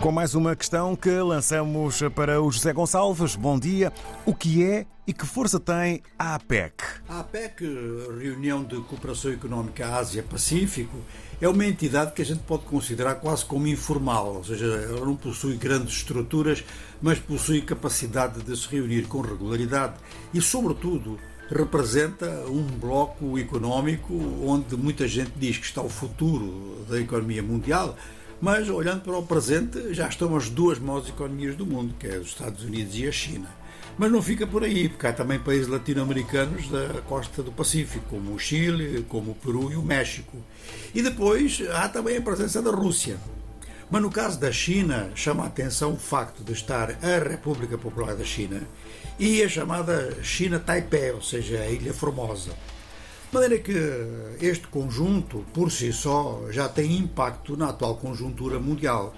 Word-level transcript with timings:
Com 0.00 0.10
mais 0.10 0.34
uma 0.34 0.56
questão 0.56 0.96
que 0.96 1.10
lançamos 1.10 2.00
para 2.14 2.40
o 2.40 2.50
José 2.50 2.72
Gonçalves. 2.72 3.36
Bom 3.36 3.58
dia. 3.58 3.92
O 4.24 4.34
que 4.34 4.64
é 4.64 4.86
e 5.06 5.12
que 5.12 5.26
força 5.26 5.60
tem 5.60 6.02
a 6.18 6.36
APEC? 6.36 6.82
A 7.06 7.20
APEC, 7.20 7.64
Reunião 8.18 8.64
de 8.64 8.76
Cooperação 8.80 9.30
Económica 9.30 9.94
Ásia-Pacífico, 9.94 10.96
é 11.38 11.46
uma 11.46 11.66
entidade 11.66 12.12
que 12.12 12.22
a 12.22 12.24
gente 12.24 12.40
pode 12.44 12.62
considerar 12.62 13.16
quase 13.16 13.44
como 13.44 13.66
informal, 13.66 14.36
ou 14.36 14.44
seja, 14.44 14.64
ela 14.64 15.04
não 15.04 15.16
possui 15.16 15.56
grandes 15.56 15.96
estruturas, 15.96 16.64
mas 17.02 17.18
possui 17.18 17.60
capacidade 17.60 18.42
de 18.42 18.56
se 18.56 18.68
reunir 18.68 19.02
com 19.02 19.20
regularidade 19.20 19.96
e, 20.32 20.40
sobretudo, 20.40 21.18
representa 21.50 22.26
um 22.48 22.62
bloco 22.62 23.38
económico 23.38 24.14
onde 24.46 24.76
muita 24.76 25.06
gente 25.06 25.32
diz 25.36 25.58
que 25.58 25.66
está 25.66 25.82
o 25.82 25.90
futuro 25.90 26.86
da 26.88 26.98
economia 26.98 27.42
mundial 27.42 27.96
mas, 28.40 28.68
olhando 28.68 29.02
para 29.02 29.16
o 29.16 29.22
presente, 29.22 29.92
já 29.92 30.08
estão 30.08 30.34
as 30.36 30.48
duas 30.48 30.78
maiores 30.78 31.08
economias 31.08 31.56
do 31.56 31.66
mundo, 31.66 31.94
que 31.98 32.06
é 32.06 32.16
os 32.16 32.28
Estados 32.28 32.64
Unidos 32.64 32.96
e 32.96 33.06
a 33.06 33.12
China. 33.12 33.48
Mas 33.98 34.10
não 34.10 34.22
fica 34.22 34.46
por 34.46 34.64
aí, 34.64 34.88
porque 34.88 35.06
há 35.06 35.12
também 35.12 35.38
países 35.38 35.68
latino-americanos 35.68 36.68
da 36.68 37.02
costa 37.02 37.42
do 37.42 37.52
Pacífico, 37.52 38.06
como 38.08 38.32
o 38.32 38.38
Chile, 38.38 39.04
como 39.08 39.32
o 39.32 39.34
Peru 39.34 39.70
e 39.70 39.76
o 39.76 39.82
México. 39.82 40.38
E 40.94 41.02
depois 41.02 41.62
há 41.70 41.86
também 41.88 42.16
a 42.16 42.22
presença 42.22 42.62
da 42.62 42.70
Rússia. 42.70 43.18
Mas 43.90 44.00
no 44.00 44.10
caso 44.10 44.40
da 44.40 44.50
China, 44.50 45.10
chama 45.14 45.42
a 45.42 45.48
atenção 45.48 45.92
o 45.92 45.98
facto 45.98 46.42
de 46.42 46.52
estar 46.52 46.96
a 47.02 47.28
República 47.28 47.76
Popular 47.76 48.14
da 48.14 48.24
China 48.24 48.62
e 49.18 49.42
a 49.42 49.48
chamada 49.48 50.16
China 50.22 50.58
Taipei, 50.58 51.10
ou 51.10 51.20
seja, 51.20 51.60
a 51.60 51.68
Ilha 51.68 51.92
Formosa. 51.92 52.52
De 53.30 53.34
maneira 53.34 53.62
que 53.62 53.78
este 54.44 54.66
conjunto, 54.66 55.46
por 55.54 55.70
si 55.70 55.92
só, 55.92 56.48
já 56.50 56.68
tem 56.68 56.96
impacto 56.96 57.56
na 57.56 57.68
atual 57.68 57.96
conjuntura 57.96 58.58
mundial. 58.58 59.14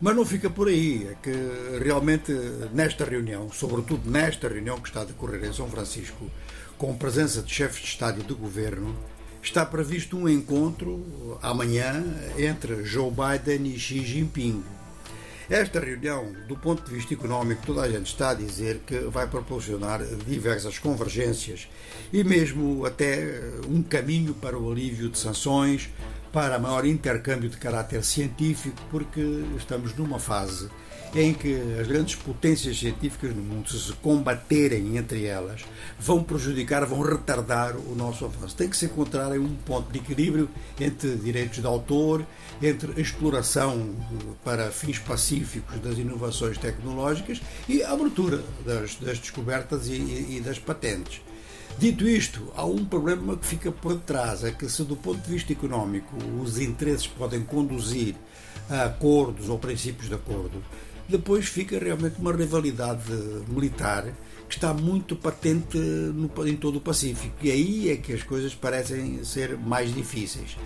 Mas 0.00 0.16
não 0.16 0.26
fica 0.26 0.50
por 0.50 0.66
aí, 0.66 1.06
é 1.06 1.14
que 1.22 1.78
realmente 1.80 2.32
nesta 2.74 3.04
reunião, 3.04 3.48
sobretudo 3.52 4.10
nesta 4.10 4.48
reunião 4.48 4.80
que 4.80 4.88
está 4.88 5.02
a 5.02 5.04
decorrer 5.04 5.44
em 5.44 5.52
São 5.52 5.70
Francisco, 5.70 6.28
com 6.76 6.96
presença 6.96 7.40
de 7.40 7.54
chefes 7.54 7.80
de 7.80 7.86
Estado 7.86 8.20
e 8.20 8.24
de 8.24 8.34
Governo, 8.34 8.92
está 9.40 9.64
previsto 9.64 10.18
um 10.18 10.28
encontro 10.28 11.38
amanhã 11.40 12.04
entre 12.36 12.82
Joe 12.82 13.08
Biden 13.08 13.72
e 13.72 13.78
Xi 13.78 14.04
Jinping. 14.04 14.64
Esta 15.50 15.80
reunião, 15.80 16.30
do 16.46 16.54
ponto 16.58 16.84
de 16.84 16.94
vista 16.94 17.14
económico, 17.14 17.62
toda 17.64 17.80
a 17.80 17.90
gente 17.90 18.04
está 18.04 18.30
a 18.30 18.34
dizer 18.34 18.82
que 18.86 18.98
vai 18.98 19.26
proporcionar 19.26 20.04
diversas 20.26 20.78
convergências 20.78 21.66
e 22.12 22.22
mesmo 22.22 22.84
até 22.84 23.40
um 23.66 23.82
caminho 23.82 24.34
para 24.34 24.58
o 24.58 24.70
alívio 24.70 25.08
de 25.08 25.18
sanções, 25.18 25.88
para 26.30 26.58
maior 26.58 26.84
intercâmbio 26.84 27.48
de 27.48 27.56
caráter 27.56 28.04
científico, 28.04 28.76
porque 28.90 29.22
estamos 29.56 29.94
numa 29.94 30.18
fase 30.18 30.68
em 31.14 31.32
que 31.32 31.54
as 31.80 31.86
grandes 31.86 32.14
potências 32.14 32.78
científicas 32.78 33.34
no 33.34 33.42
mundo, 33.42 33.70
se 33.70 33.78
se 33.78 33.92
combaterem 33.94 34.96
entre 34.96 35.24
elas, 35.24 35.64
vão 35.98 36.22
prejudicar, 36.22 36.84
vão 36.84 37.00
retardar 37.00 37.76
o 37.76 37.94
nosso 37.94 38.24
avanço. 38.24 38.56
Tem 38.56 38.68
que 38.68 38.76
se 38.76 38.86
encontrar 38.86 39.32
um 39.38 39.54
ponto 39.56 39.90
de 39.90 39.98
equilíbrio 39.98 40.48
entre 40.78 41.16
direitos 41.16 41.60
de 41.60 41.66
autor, 41.66 42.26
entre 42.62 43.00
exploração 43.00 43.94
para 44.44 44.70
fins 44.70 44.98
pacíficos 44.98 45.80
das 45.80 45.98
inovações 45.98 46.58
tecnológicas 46.58 47.40
e 47.68 47.82
a 47.82 47.92
abertura 47.92 48.42
das, 48.64 48.96
das 48.96 49.18
descobertas 49.18 49.88
e, 49.88 50.36
e 50.36 50.42
das 50.44 50.58
patentes. 50.58 51.20
Dito 51.78 52.08
isto, 52.08 52.52
há 52.56 52.64
um 52.64 52.84
problema 52.84 53.36
que 53.36 53.46
fica 53.46 53.70
por 53.70 53.94
detrás, 53.94 54.42
é 54.42 54.50
que 54.50 54.68
se 54.68 54.82
do 54.82 54.96
ponto 54.96 55.20
de 55.20 55.30
vista 55.30 55.52
económico 55.52 56.16
os 56.40 56.58
interesses 56.58 57.06
podem 57.06 57.42
conduzir 57.42 58.16
a 58.68 58.84
acordos 58.86 59.48
ou 59.48 59.58
princípios 59.58 60.08
de 60.08 60.14
acordo, 60.14 60.60
depois 61.08 61.46
fica 61.46 61.78
realmente 61.78 62.16
uma 62.20 62.32
rivalidade 62.32 63.10
militar 63.48 64.04
que 64.48 64.54
está 64.54 64.74
muito 64.74 65.16
patente 65.16 65.78
no, 65.78 66.30
em 66.46 66.56
todo 66.56 66.76
o 66.76 66.80
Pacífico. 66.80 67.34
E 67.42 67.50
aí 67.50 67.90
é 67.90 67.96
que 67.96 68.12
as 68.12 68.22
coisas 68.22 68.54
parecem 68.54 69.24
ser 69.24 69.56
mais 69.56 69.94
difíceis. 69.94 70.56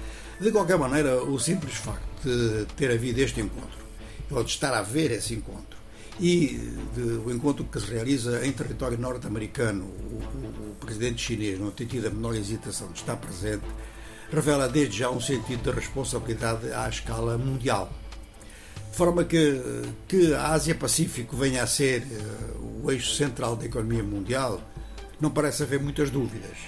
De 0.40 0.50
qualquer 0.50 0.78
maneira, 0.78 1.22
o 1.22 1.38
simples 1.38 1.74
facto 1.74 2.02
de 2.24 2.66
ter 2.76 2.90
havido 2.90 3.20
este 3.20 3.40
encontro, 3.40 3.82
ou 4.30 4.42
de 4.42 4.50
estar 4.50 4.72
a 4.72 4.80
haver 4.80 5.12
esse 5.12 5.34
encontro, 5.34 5.78
e 6.20 6.72
de, 6.94 7.02
o 7.24 7.30
encontro 7.30 7.64
que 7.64 7.80
se 7.80 7.92
realiza 7.92 8.44
em 8.44 8.52
território 8.52 8.98
norte-americano, 8.98 9.84
o, 9.84 9.88
o, 9.88 10.70
o, 10.70 10.74
presidente 10.80 11.22
chinês 11.22 11.58
não 11.58 11.70
ter 11.70 11.86
tido 11.86 12.06
a 12.06 12.10
menor 12.10 12.34
hesitação 12.34 12.88
de 12.88 13.00
estar 13.00 13.16
presente, 13.16 13.64
revela 14.30 14.68
desde 14.68 14.98
já 14.98 15.10
um 15.10 15.20
sentido 15.20 15.62
de 15.62 15.70
responsabilidade 15.70 16.72
à 16.72 16.88
escala 16.88 17.38
mundial 17.38 17.92
de 18.92 18.98
forma 18.98 19.24
que, 19.24 19.58
que 20.06 20.34
a 20.34 20.48
Ásia-Pacífico 20.48 21.34
venha 21.34 21.62
a 21.62 21.66
ser 21.66 22.02
uh, 22.02 22.84
o 22.84 22.92
eixo 22.92 23.14
central 23.14 23.56
da 23.56 23.64
economia 23.64 24.02
mundial, 24.02 24.60
não 25.18 25.30
parece 25.30 25.62
haver 25.62 25.80
muitas 25.80 26.10
dúvidas. 26.10 26.58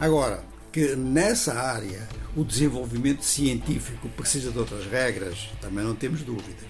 Agora, 0.00 0.42
que 0.72 0.96
nessa 0.96 1.52
área 1.52 2.08
o 2.34 2.42
desenvolvimento 2.44 3.22
científico 3.22 4.08
precisa 4.08 4.50
de 4.50 4.58
outras 4.58 4.86
regras, 4.86 5.50
também 5.60 5.84
não 5.84 5.94
temos 5.94 6.22
dúvidas. 6.22 6.66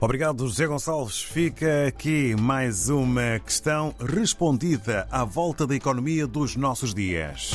Obrigado, 0.00 0.48
José 0.48 0.66
Gonçalves. 0.66 1.22
Fica 1.22 1.86
aqui 1.86 2.34
mais 2.34 2.88
uma 2.88 3.38
questão 3.38 3.94
respondida 4.00 5.06
à 5.10 5.26
volta 5.26 5.66
da 5.66 5.76
economia 5.76 6.26
dos 6.26 6.56
nossos 6.56 6.94
dias. 6.94 7.52